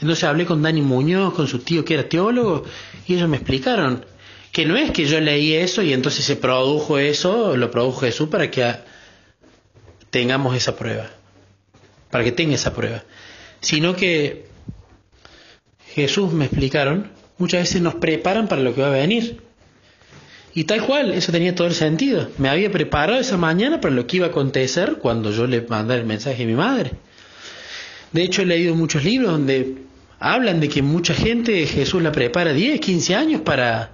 Entonces 0.00 0.24
hablé 0.24 0.46
con 0.46 0.62
Dani 0.62 0.82
Muñoz, 0.82 1.34
con 1.34 1.48
su 1.48 1.58
tío 1.58 1.84
que 1.84 1.94
era 1.94 2.08
teólogo, 2.08 2.64
y 3.06 3.14
ellos 3.14 3.28
me 3.28 3.36
explicaron 3.36 4.04
que 4.52 4.64
no 4.64 4.76
es 4.76 4.92
que 4.92 5.06
yo 5.06 5.20
leí 5.20 5.54
eso 5.54 5.82
y 5.82 5.92
entonces 5.92 6.24
se 6.24 6.36
produjo 6.36 6.98
eso, 6.98 7.56
lo 7.56 7.70
produjo 7.70 8.00
Jesús 8.00 8.28
para 8.28 8.50
que 8.50 8.64
tengamos 10.10 10.56
esa 10.56 10.76
prueba, 10.76 11.10
para 12.10 12.24
que 12.24 12.32
tenga 12.32 12.54
esa 12.54 12.74
prueba, 12.74 13.04
sino 13.60 13.94
que 13.94 14.46
Jesús 15.94 16.32
me 16.32 16.46
explicaron, 16.46 17.10
muchas 17.38 17.62
veces 17.62 17.82
nos 17.82 17.96
preparan 17.96 18.48
para 18.48 18.62
lo 18.62 18.74
que 18.74 18.82
va 18.82 18.88
a 18.88 18.90
venir. 18.90 19.40
Y 20.54 20.64
tal 20.64 20.82
cual, 20.84 21.12
eso 21.12 21.30
tenía 21.30 21.54
todo 21.54 21.68
el 21.68 21.74
sentido. 21.74 22.30
Me 22.38 22.48
había 22.48 22.70
preparado 22.70 23.20
esa 23.20 23.36
mañana 23.36 23.80
para 23.80 23.94
lo 23.94 24.06
que 24.06 24.16
iba 24.16 24.26
a 24.26 24.30
acontecer 24.30 24.96
cuando 25.00 25.30
yo 25.30 25.46
le 25.46 25.62
mandara 25.62 26.00
el 26.00 26.06
mensaje 26.06 26.42
a 26.42 26.46
mi 26.46 26.54
madre. 26.54 26.92
De 28.12 28.22
hecho, 28.22 28.42
he 28.42 28.46
leído 28.46 28.74
muchos 28.74 29.04
libros 29.04 29.30
donde 29.30 29.76
hablan 30.18 30.60
de 30.60 30.68
que 30.68 30.82
mucha 30.82 31.14
gente 31.14 31.66
Jesús 31.66 32.02
la 32.02 32.10
prepara 32.10 32.52
10, 32.52 32.80
15 32.80 33.14
años 33.14 33.40
para, 33.42 33.90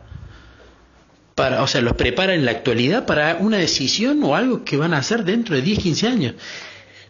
para, 1.35 1.63
o 1.63 1.67
sea, 1.67 1.81
los 1.81 1.95
prepara 1.95 2.35
en 2.35 2.45
la 2.45 2.53
actualidad 2.53 3.07
para 3.07 3.37
una 3.37 3.59
decisión 3.59 4.23
o 4.23 4.37
algo 4.37 4.65
que 4.65 4.77
van 4.77 4.95
a 4.95 4.99
hacer 4.99 5.25
dentro 5.25 5.57
de 5.57 5.63
10, 5.63 5.79
15 5.81 6.09
años. 6.09 6.35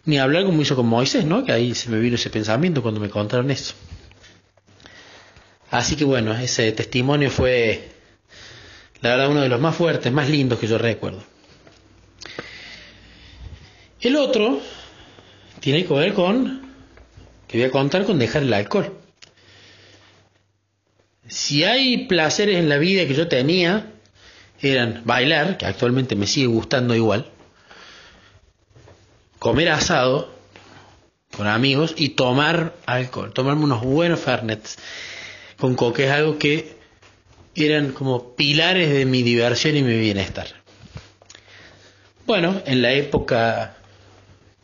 Ni 0.07 0.19
hablar 0.19 0.45
como 0.45 0.61
hizo 0.62 0.76
con 0.76 0.87
Moisés, 0.87 1.25
¿no? 1.25 1.45
Que 1.45 1.52
ahí 1.52 1.75
se 1.75 1.90
me 1.90 1.99
vino 1.99 2.16
ese 2.16 2.31
pensamiento 2.31 2.83
cuando 2.83 3.00
me 3.00 3.11
contaron 3.11 3.50
eso. 3.50 3.75
Así 5.71 5.97
que 5.97 6.04
bueno, 6.04 6.33
ese 6.35 6.71
testimonio 6.73 7.31
fue, 7.31 7.88
la 9.00 9.11
verdad, 9.11 9.31
uno 9.31 9.40
de 9.40 9.49
los 9.49 9.61
más 9.61 9.75
fuertes, 9.75 10.12
más 10.12 10.28
lindos 10.28 10.59
que 10.59 10.66
yo 10.66 10.78
recuerdo. 10.78 11.23
El 14.00 14.16
otro 14.16 14.61
tiene 15.61 15.85
que 15.85 15.95
ver 15.95 16.12
con, 16.12 16.62
que 17.49 17.59
voy 17.59 17.66
a 17.66 17.71
contar 17.71 18.04
con 18.04 18.19
dejar 18.19 18.43
el 18.43 18.52
alcohol. 18.52 18.93
Si 21.26 21.64
hay 21.64 22.07
placeres 22.07 22.59
en 22.59 22.69
la 22.69 22.76
vida 22.76 23.07
que 23.07 23.14
yo 23.14 23.28
tenía, 23.28 23.94
eran 24.61 25.02
bailar, 25.04 25.58
que 25.58 25.66
actualmente 25.66 26.16
me 26.16 26.26
sigue 26.26 26.46
gustando 26.46 26.94
igual, 26.94 27.26
comer 29.38 29.70
asado 29.70 30.32
con 31.37 31.46
amigos 31.46 31.94
y 31.96 32.11
tomar 32.11 32.75
alcohol, 32.87 33.32
tomarme 33.32 33.64
unos 33.64 33.82
buenos 33.82 34.20
fernets 34.20 34.78
con 35.58 35.75
coque, 35.75 36.04
es 36.06 36.11
algo 36.11 36.38
que 36.38 36.76
eran 37.54 37.92
como 37.92 38.34
pilares 38.34 38.90
de 38.90 39.04
mi 39.04 39.23
diversión 39.23 39.76
y 39.76 39.82
mi 39.82 39.99
bienestar. 39.99 40.46
Bueno, 42.26 42.62
en 42.66 42.82
la 42.82 42.92
época 42.92 43.76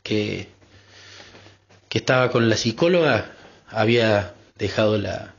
que, 0.02 0.48
que 1.88 1.98
estaba 1.98 2.30
con 2.30 2.48
la 2.48 2.56
psicóloga, 2.56 3.32
había 3.68 4.34
dejado 4.56 4.96
la, 4.98 5.34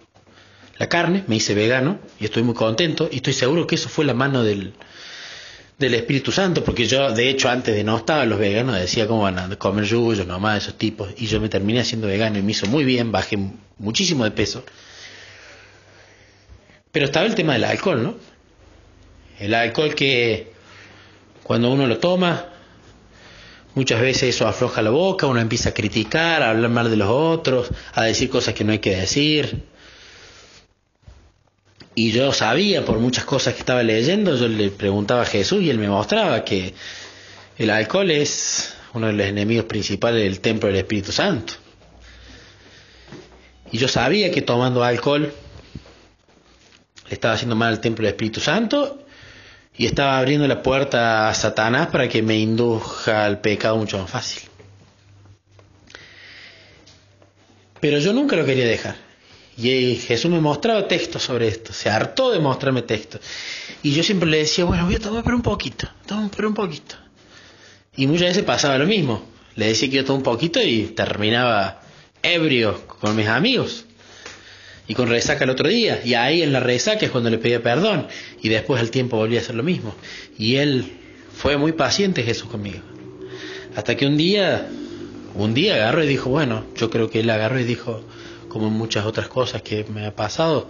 la 0.82 0.90
carne, 0.90 1.24
me 1.28 1.36
hice 1.36 1.54
vegano 1.54 2.00
y 2.20 2.26
estoy 2.26 2.42
muy 2.42 2.56
contento 2.56 3.08
y 3.12 3.18
estoy 3.18 3.34
seguro 3.34 3.68
que 3.68 3.76
eso 3.76 3.88
fue 3.88 4.04
la 4.04 4.16
mano 4.16 4.44
del, 4.44 4.74
del 5.78 5.94
Espíritu 5.94 6.32
Santo, 6.32 6.64
porque 6.64 6.88
yo 6.88 7.12
de 7.12 7.30
hecho 7.30 7.50
antes 7.50 7.76
de 7.76 7.84
no 7.84 7.98
estar 7.98 8.26
los 8.26 8.40
veganos 8.40 8.80
decía 8.80 9.06
cómo 9.06 9.22
van 9.22 9.38
a 9.38 9.56
comer 9.58 9.86
yuyo, 9.86 10.26
nomás 10.26 10.64
esos 10.64 10.80
tipos, 10.80 11.14
y 11.18 11.28
yo 11.28 11.40
me 11.40 11.50
terminé 11.50 11.82
haciendo 11.82 12.08
vegano 12.08 12.40
y 12.40 12.42
me 12.42 12.54
hizo 12.54 12.66
muy 12.66 12.84
bien, 12.84 13.12
bajé 13.12 13.38
muchísimo 13.78 14.24
de 14.24 14.32
peso. 14.32 14.64
Pero 16.92 17.06
estaba 17.06 17.28
el 17.28 17.36
tema 17.36 17.54
del 17.54 17.66
alcohol, 17.66 18.02
¿no? 18.02 18.16
El 19.38 19.54
alcohol 19.54 19.94
que 19.94 20.52
cuando 21.44 21.72
uno 21.72 21.86
lo 21.86 22.00
toma, 22.00 22.48
muchas 23.76 24.02
veces 24.02 24.36
eso 24.36 24.48
afloja 24.48 24.82
la 24.82 24.90
boca, 24.90 25.28
uno 25.28 25.40
empieza 25.40 25.70
a 25.70 25.74
criticar, 25.76 26.42
a 26.42 26.50
hablar 26.50 26.72
mal 26.72 26.90
de 26.90 26.98
los 26.98 27.08
otros, 27.08 27.70
a 27.94 28.06
decir 28.06 28.32
cosas 28.32 28.56
que 28.56 28.64
no 28.64 28.72
hay 28.72 28.80
que 28.80 28.96
decir. 28.96 29.70
Y 31.94 32.12
yo 32.12 32.32
sabía 32.32 32.86
por 32.86 33.00
muchas 33.00 33.26
cosas 33.26 33.54
que 33.54 33.60
estaba 33.60 33.84
leyendo, 33.84 34.36
yo 34.36 34.48
le 34.48 34.70
preguntaba 34.70 35.24
a 35.24 35.26
Jesús 35.26 35.62
y 35.62 35.70
él 35.70 35.78
me 35.78 35.90
mostraba 35.90 36.44
que 36.46 36.74
el 37.58 37.70
alcohol 37.70 38.12
es 38.12 38.74
uno 38.94 39.08
de 39.08 39.14
los 39.14 39.28
enemigos 39.28 39.66
principales 39.66 40.24
del 40.24 40.40
templo 40.40 40.68
del 40.68 40.78
Espíritu 40.78 41.12
Santo. 41.12 41.54
Y 43.72 43.78
yo 43.78 43.88
sabía 43.88 44.32
que 44.32 44.42
tomando 44.42 44.84
alcohol 44.84 45.34
estaba 47.10 47.34
haciendo 47.34 47.56
mal 47.56 47.74
al 47.74 47.82
templo 47.82 48.06
del 48.06 48.14
Espíritu 48.14 48.40
Santo 48.40 49.06
y 49.76 49.86
estaba 49.86 50.18
abriendo 50.18 50.48
la 50.48 50.62
puerta 50.62 51.30
a 51.30 51.34
Satanás 51.34 51.88
para 51.88 52.08
que 52.08 52.22
me 52.22 52.38
induja 52.38 53.26
al 53.26 53.42
pecado 53.42 53.78
mucho 53.78 53.98
más 53.98 54.10
fácil. 54.10 54.44
Pero 57.80 57.98
yo 58.00 58.14
nunca 58.14 58.36
lo 58.36 58.46
quería 58.46 58.66
dejar. 58.66 59.11
Y 59.58 59.96
Jesús 59.96 60.32
me 60.32 60.40
mostraba 60.40 60.88
textos 60.88 61.24
sobre 61.24 61.48
esto, 61.48 61.74
se 61.74 61.90
hartó 61.90 62.32
de 62.32 62.40
mostrarme 62.40 62.82
textos. 62.84 63.22
Y 63.84 63.94
yo 63.94 64.04
siempre 64.04 64.30
le 64.30 64.38
decía, 64.38 64.66
bueno, 64.66 64.86
voy 64.86 64.96
a 64.96 65.00
tomar 65.00 65.24
pero 65.24 65.36
un 65.36 65.42
poquito, 65.42 65.90
tomar 66.06 66.30
pero 66.36 66.48
un 66.48 66.54
poquito. 66.54 66.96
Y 67.96 68.08
muchas 68.08 68.30
veces 68.30 68.44
pasaba 68.44 68.78
lo 68.78 68.86
mismo. 68.86 69.24
Le 69.56 69.68
decía 69.68 69.90
que 69.90 69.98
yo 69.98 70.06
tomaba 70.06 70.18
un 70.20 70.24
poquito 70.24 70.62
y 70.62 70.94
terminaba 70.96 71.82
ebrio 72.24 72.86
con 72.88 73.16
mis 73.16 73.28
amigos. 73.28 73.86
Y 74.88 74.94
con 74.94 75.10
resaca 75.10 75.44
el 75.44 75.50
otro 75.50 75.68
día. 75.68 76.02
Y 76.04 76.14
ahí 76.14 76.42
en 76.42 76.54
la 76.54 76.60
resaca 76.60 77.06
es 77.06 77.12
cuando 77.12 77.30
le 77.30 77.38
pedía 77.38 77.62
perdón. 77.62 78.08
Y 78.42 78.50
después 78.50 78.80
al 78.80 78.92
tiempo 78.92 79.18
volvía 79.18 79.40
a 79.40 79.42
hacer 79.44 79.56
lo 79.56 79.64
mismo. 79.64 79.94
Y 80.38 80.56
él 80.56 80.86
fue 81.36 81.58
muy 81.58 81.74
paciente 81.74 82.24
Jesús 82.24 82.50
conmigo. 82.50 82.80
Hasta 83.76 83.96
que 83.96 84.06
un 84.06 84.18
día, 84.18 84.68
un 85.36 85.54
día 85.54 85.76
agarró 85.76 86.04
y 86.04 86.08
dijo, 86.08 86.30
bueno, 86.30 86.66
yo 86.78 86.90
creo 86.90 87.10
que 87.10 87.20
él 87.22 87.30
agarró 87.30 87.60
y 87.60 87.64
dijo, 87.64 88.04
como 88.52 88.70
muchas 88.70 89.06
otras 89.06 89.28
cosas 89.28 89.62
que 89.62 89.84
me 89.86 90.06
ha 90.06 90.16
pasado, 90.16 90.70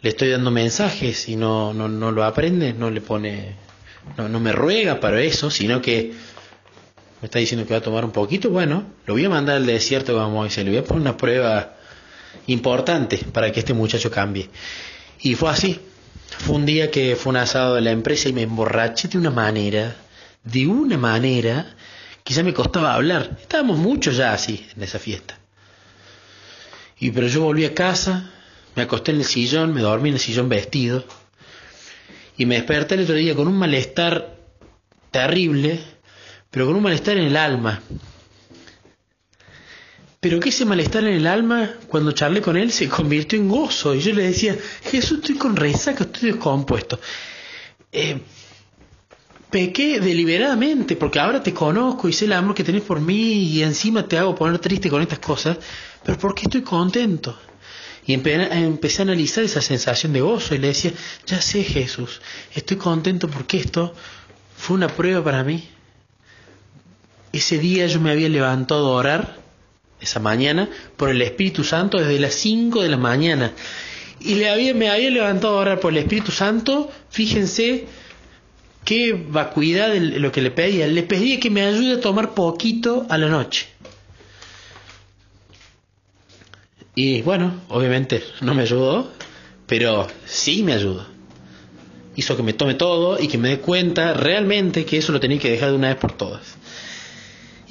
le 0.00 0.10
estoy 0.10 0.30
dando 0.30 0.50
mensajes 0.50 1.28
y 1.28 1.36
no, 1.36 1.72
no, 1.72 1.88
no 1.88 2.10
lo 2.10 2.24
aprende, 2.24 2.72
no 2.72 2.90
le 2.90 3.00
pone, 3.00 3.54
no, 4.16 4.28
no 4.28 4.40
me 4.40 4.52
ruega 4.52 4.98
para 4.98 5.20
eso, 5.20 5.50
sino 5.50 5.80
que 5.80 6.12
me 7.20 7.26
está 7.26 7.38
diciendo 7.38 7.66
que 7.66 7.74
va 7.74 7.78
a 7.78 7.82
tomar 7.82 8.04
un 8.04 8.10
poquito, 8.10 8.50
bueno, 8.50 8.84
lo 9.06 9.14
voy 9.14 9.24
a 9.24 9.28
mandar 9.28 9.56
al 9.56 9.66
desierto 9.66 10.14
como 10.14 10.44
dice, 10.44 10.64
le 10.64 10.70
voy 10.70 10.78
a 10.80 10.84
poner 10.84 11.02
una 11.02 11.16
prueba 11.16 11.76
importante 12.46 13.18
para 13.32 13.52
que 13.52 13.60
este 13.60 13.74
muchacho 13.74 14.10
cambie. 14.10 14.48
Y 15.20 15.34
fue 15.34 15.50
así. 15.50 15.80
Fue 16.38 16.56
un 16.56 16.66
día 16.66 16.90
que 16.90 17.14
fue 17.14 17.30
un 17.30 17.36
asado 17.36 17.74
de 17.74 17.82
la 17.82 17.90
empresa 17.90 18.28
y 18.28 18.32
me 18.32 18.42
emborraché 18.42 19.06
de 19.06 19.18
una 19.18 19.30
manera, 19.30 19.94
de 20.42 20.66
una 20.66 20.96
manera, 20.96 21.76
ya 22.32 22.42
me 22.42 22.54
costaba 22.54 22.94
hablar. 22.94 23.36
Estábamos 23.40 23.78
muchos 23.78 24.16
ya 24.16 24.32
así 24.32 24.66
en 24.74 24.82
esa 24.82 24.98
fiesta. 24.98 25.38
Y 27.02 27.10
pero 27.10 27.26
yo 27.26 27.42
volví 27.42 27.64
a 27.64 27.74
casa, 27.74 28.30
me 28.76 28.82
acosté 28.84 29.10
en 29.10 29.18
el 29.18 29.24
sillón, 29.24 29.74
me 29.74 29.80
dormí 29.80 30.10
en 30.10 30.14
el 30.14 30.20
sillón 30.20 30.48
vestido 30.48 31.04
y 32.38 32.46
me 32.46 32.54
desperté 32.54 32.94
el 32.94 33.02
otro 33.02 33.16
día 33.16 33.34
con 33.34 33.48
un 33.48 33.56
malestar 33.58 34.38
terrible, 35.10 35.80
pero 36.48 36.66
con 36.66 36.76
un 36.76 36.82
malestar 36.84 37.16
en 37.16 37.24
el 37.24 37.36
alma. 37.36 37.82
Pero 40.20 40.38
que 40.38 40.50
ese 40.50 40.64
malestar 40.64 41.02
en 41.02 41.14
el 41.14 41.26
alma, 41.26 41.72
cuando 41.88 42.12
charlé 42.12 42.40
con 42.40 42.56
él, 42.56 42.70
se 42.70 42.88
convirtió 42.88 43.36
en 43.36 43.48
gozo. 43.48 43.96
Y 43.96 44.00
yo 44.00 44.14
le 44.14 44.22
decía, 44.22 44.56
Jesús, 44.84 45.18
estoy 45.18 45.34
con 45.34 45.56
resaca, 45.56 46.04
estoy 46.04 46.30
descompuesto. 46.30 47.00
Eh, 47.90 48.20
pequé 49.52 50.00
deliberadamente, 50.00 50.96
porque 50.96 51.20
ahora 51.20 51.42
te 51.42 51.52
conozco 51.52 52.08
y 52.08 52.12
sé 52.14 52.24
el 52.24 52.32
amor 52.32 52.54
que 52.54 52.64
tenés 52.64 52.82
por 52.82 53.00
mí 53.00 53.34
y 53.34 53.62
encima 53.62 54.08
te 54.08 54.16
hago 54.16 54.34
poner 54.34 54.58
triste 54.58 54.88
con 54.88 55.02
estas 55.02 55.18
cosas, 55.18 55.58
pero 56.02 56.18
¿por 56.18 56.34
qué 56.34 56.44
estoy 56.44 56.62
contento? 56.62 57.38
Y 58.06 58.14
empecé 58.14 59.02
a 59.02 59.04
analizar 59.04 59.44
esa 59.44 59.60
sensación 59.60 60.14
de 60.14 60.22
gozo 60.22 60.54
y 60.54 60.58
le 60.58 60.68
decía, 60.68 60.92
ya 61.26 61.40
sé 61.40 61.62
Jesús, 61.62 62.22
estoy 62.54 62.78
contento 62.78 63.28
porque 63.28 63.58
esto 63.58 63.94
fue 64.56 64.76
una 64.76 64.88
prueba 64.88 65.22
para 65.22 65.44
mí. 65.44 65.68
Ese 67.30 67.58
día 67.58 67.86
yo 67.86 68.00
me 68.00 68.10
había 68.10 68.30
levantado 68.30 68.86
a 68.88 68.96
orar, 68.96 69.36
esa 70.00 70.18
mañana, 70.18 70.68
por 70.96 71.10
el 71.10 71.20
Espíritu 71.20 71.62
Santo 71.62 71.98
desde 71.98 72.18
las 72.18 72.34
5 72.34 72.82
de 72.82 72.88
la 72.88 72.96
mañana. 72.96 73.52
Y 74.18 74.34
le 74.36 74.48
había, 74.48 74.74
me 74.74 74.88
había 74.88 75.10
levantado 75.10 75.58
a 75.58 75.60
orar 75.60 75.78
por 75.78 75.92
el 75.92 75.98
Espíritu 75.98 76.32
Santo, 76.32 76.90
fíjense, 77.10 77.86
qué 78.84 79.12
vacuidad 79.12 79.94
lo 79.94 80.32
que 80.32 80.42
le 80.42 80.50
pedía. 80.50 80.86
Le 80.86 81.02
pedía 81.02 81.40
que 81.40 81.50
me 81.50 81.62
ayude 81.62 81.94
a 81.94 82.00
tomar 82.00 82.34
poquito 82.34 83.06
a 83.08 83.18
la 83.18 83.28
noche. 83.28 83.66
Y 86.94 87.22
bueno, 87.22 87.62
obviamente 87.68 88.22
no 88.42 88.54
me 88.54 88.62
ayudó, 88.62 89.10
pero 89.66 90.06
sí 90.26 90.62
me 90.62 90.74
ayudó. 90.74 91.06
Hizo 92.14 92.36
que 92.36 92.42
me 92.42 92.52
tome 92.52 92.74
todo 92.74 93.18
y 93.18 93.28
que 93.28 93.38
me 93.38 93.48
dé 93.48 93.58
cuenta 93.60 94.12
realmente 94.12 94.84
que 94.84 94.98
eso 94.98 95.12
lo 95.12 95.20
tenía 95.20 95.38
que 95.38 95.50
dejar 95.50 95.70
de 95.70 95.76
una 95.76 95.88
vez 95.88 95.96
por 95.96 96.12
todas. 96.12 96.58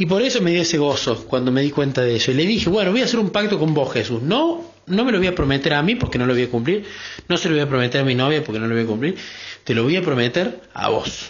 Y 0.01 0.07
por 0.07 0.23
eso 0.23 0.41
me 0.41 0.49
dio 0.49 0.63
ese 0.63 0.79
gozo 0.79 1.25
cuando 1.27 1.51
me 1.51 1.61
di 1.61 1.69
cuenta 1.69 2.01
de 2.01 2.15
eso. 2.15 2.31
Y 2.31 2.33
le 2.33 2.45
dije, 2.47 2.69
bueno, 2.69 2.89
voy 2.89 3.01
a 3.01 3.05
hacer 3.05 3.19
un 3.19 3.29
pacto 3.29 3.59
con 3.59 3.75
vos, 3.75 3.93
Jesús. 3.93 4.21
No, 4.21 4.73
no 4.87 5.05
me 5.05 5.11
lo 5.11 5.19
voy 5.19 5.27
a 5.27 5.35
prometer 5.35 5.73
a 5.73 5.83
mí 5.83 5.93
porque 5.93 6.17
no 6.17 6.25
lo 6.25 6.33
voy 6.33 6.43
a 6.43 6.49
cumplir. 6.49 6.85
No 7.27 7.37
se 7.37 7.49
lo 7.49 7.55
voy 7.55 7.63
a 7.63 7.69
prometer 7.69 8.01
a 8.01 8.03
mi 8.03 8.15
novia 8.15 8.43
porque 8.43 8.59
no 8.59 8.65
lo 8.65 8.73
voy 8.73 8.83
a 8.83 8.87
cumplir 8.87 9.15
te 9.63 9.75
lo 9.75 9.83
voy 9.83 9.95
a 9.95 10.01
prometer 10.01 10.61
a 10.73 10.89
vos. 10.89 11.29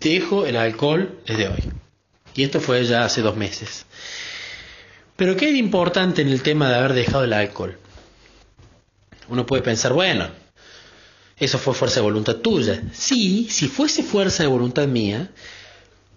Dejo 0.00 0.46
el 0.46 0.56
alcohol 0.56 1.18
desde 1.26 1.48
hoy. 1.48 1.62
Y 2.34 2.44
esto 2.44 2.60
fue 2.60 2.84
ya 2.84 3.04
hace 3.04 3.22
dos 3.22 3.36
meses. 3.36 3.86
Pero 5.16 5.36
¿qué 5.36 5.50
es 5.50 5.56
importante 5.56 6.22
en 6.22 6.28
el 6.28 6.42
tema 6.42 6.68
de 6.68 6.76
haber 6.76 6.94
dejado 6.94 7.24
el 7.24 7.32
alcohol? 7.32 7.78
Uno 9.28 9.46
puede 9.46 9.62
pensar, 9.62 9.92
bueno, 9.92 10.28
eso 11.36 11.58
fue 11.58 11.74
fuerza 11.74 11.96
de 11.96 12.02
voluntad 12.02 12.36
tuya. 12.36 12.82
Sí, 12.92 13.48
si 13.50 13.68
fuese 13.68 14.02
fuerza 14.02 14.42
de 14.42 14.48
voluntad 14.48 14.86
mía 14.86 15.30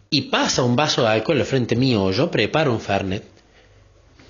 y 0.10 0.24
pasa 0.24 0.64
un 0.64 0.76
vaso 0.76 1.02
de 1.02 1.10
alcohol 1.10 1.40
al 1.40 1.46
frente 1.46 1.76
mío 1.76 2.04
o 2.04 2.12
yo 2.12 2.32
preparo 2.32 2.72
un 2.72 2.80
Fernet, 2.80 3.24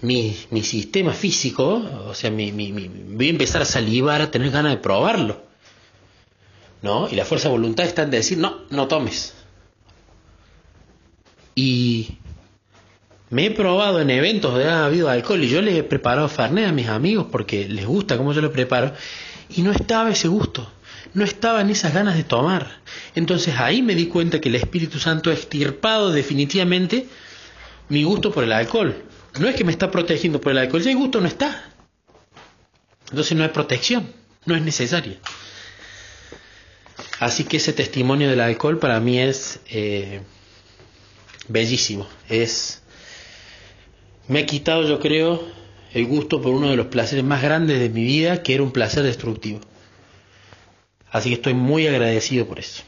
mi, 0.01 0.35
mi 0.51 0.63
sistema 0.63 1.13
físico, 1.13 1.83
o 2.07 2.13
sea, 2.13 2.29
mi, 2.31 2.51
mi, 2.51 2.71
voy 2.71 3.27
a 3.27 3.31
empezar 3.31 3.61
a 3.61 3.65
salivar, 3.65 4.21
a 4.21 4.31
tener 4.31 4.51
ganas 4.51 4.73
de 4.73 4.77
probarlo. 4.77 5.43
¿no? 6.81 7.09
Y 7.09 7.15
la 7.15 7.25
fuerza 7.25 7.49
de 7.49 7.53
voluntad 7.53 7.85
está 7.85 8.03
en 8.03 8.11
decir, 8.11 8.37
no, 8.37 8.61
no 8.69 8.87
tomes. 8.87 9.33
Y 11.55 12.19
me 13.29 13.47
he 13.47 13.51
probado 13.51 13.99
en 13.99 14.09
eventos 14.11 14.53
donde 14.53 14.69
ha 14.69 14.85
habido 14.85 15.09
alcohol 15.09 15.43
y 15.43 15.49
yo 15.49 15.61
le 15.61 15.79
he 15.79 15.83
preparado 15.83 16.27
Fernet 16.29 16.67
a 16.67 16.71
mis 16.71 16.87
amigos 16.87 17.27
porque 17.31 17.67
les 17.67 17.85
gusta 17.85 18.17
cómo 18.17 18.33
yo 18.33 18.41
lo 18.41 18.51
preparo 18.51 18.93
y 19.49 19.61
no 19.63 19.71
estaba 19.71 20.11
ese 20.11 20.27
gusto. 20.27 20.69
No 21.13 21.23
estaba 21.23 21.61
en 21.61 21.69
esas 21.69 21.93
ganas 21.93 22.15
de 22.15 22.23
tomar. 22.23 22.81
Entonces 23.15 23.55
ahí 23.57 23.81
me 23.81 23.95
di 23.95 24.07
cuenta 24.07 24.41
que 24.41 24.49
el 24.49 24.55
Espíritu 24.55 24.99
Santo 24.99 25.29
ha 25.29 25.33
extirpado 25.33 26.11
definitivamente 26.11 27.07
mi 27.89 28.03
gusto 28.03 28.31
por 28.31 28.43
el 28.43 28.51
alcohol. 28.51 29.03
No 29.39 29.47
es 29.47 29.55
que 29.55 29.63
me 29.63 29.71
está 29.71 29.91
protegiendo 29.91 30.41
por 30.41 30.51
el 30.51 30.57
alcohol, 30.59 30.81
ya 30.81 30.91
el 30.91 30.97
gusto 30.97 31.21
no 31.21 31.27
está. 31.27 31.71
Entonces 33.09 33.37
no 33.37 33.43
hay 33.43 33.49
protección, 33.49 34.11
no 34.45 34.55
es 34.55 34.61
necesaria. 34.61 35.17
Así 37.19 37.43
que 37.43 37.57
ese 37.57 37.73
testimonio 37.73 38.29
del 38.29 38.41
alcohol 38.41 38.79
para 38.79 38.99
mí 38.99 39.19
es 39.19 39.59
eh, 39.69 40.21
bellísimo. 41.47 42.07
Es 42.29 42.81
me 44.27 44.39
ha 44.39 44.45
quitado, 44.45 44.87
yo 44.87 44.99
creo, 44.99 45.43
el 45.93 46.05
gusto 46.07 46.41
por 46.41 46.53
uno 46.53 46.69
de 46.69 46.75
los 46.75 46.87
placeres 46.87 47.23
más 47.23 47.43
grandes 47.43 47.79
de 47.79 47.89
mi 47.89 48.03
vida, 48.03 48.41
que 48.41 48.55
era 48.55 48.63
un 48.63 48.71
placer 48.71 49.03
destructivo. 49.03 49.61
Así 51.11 51.29
que 51.29 51.35
estoy 51.35 51.53
muy 51.53 51.87
agradecido 51.87 52.45
por 52.45 52.59
eso. 52.59 52.83